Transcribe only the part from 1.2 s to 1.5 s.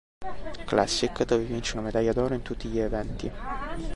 dove